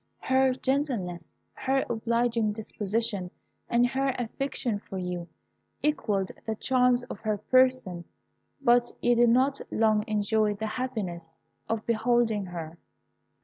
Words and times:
Her 0.21 0.53
gentleness, 0.55 1.29
her 1.53 1.85
obliging 1.87 2.53
disposition, 2.53 3.29
and 3.69 3.85
her 3.85 4.15
affection 4.17 4.79
for 4.79 4.97
you, 4.97 5.27
equalled 5.83 6.31
the 6.43 6.55
charms 6.55 7.03
of 7.03 7.19
her 7.19 7.37
person. 7.37 8.05
But 8.61 8.91
you 8.99 9.13
did 9.13 9.29
not 9.29 9.61
long 9.69 10.03
enjoy 10.07 10.55
the 10.55 10.65
happiness 10.65 11.39
of 11.69 11.85
beholding 11.85 12.45
her. 12.47 12.79